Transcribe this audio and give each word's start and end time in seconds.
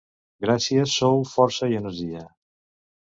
Gràcies 0.45 0.95
sou 1.01 1.21
força 1.33 1.69
i 1.75 1.79
energia. 1.81 2.25